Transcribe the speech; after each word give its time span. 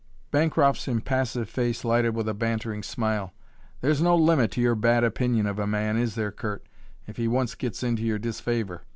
Bancroft's 0.31 0.87
impassive 0.87 1.47
face 1.47 1.85
lighted 1.85 2.15
with 2.15 2.27
a 2.27 2.33
bantering 2.33 2.81
smile. 2.81 3.33
"There's 3.81 4.01
no 4.01 4.15
limit 4.15 4.49
to 4.53 4.59
your 4.59 4.73
bad 4.73 5.03
opinion 5.03 5.45
of 5.45 5.59
a 5.59 5.67
man, 5.67 5.95
is 5.95 6.15
there, 6.15 6.31
Curt, 6.31 6.65
if 7.05 7.17
he 7.17 7.27
once 7.27 7.53
gets 7.53 7.83
into 7.83 8.01
your 8.01 8.17
disfavor? 8.17 8.81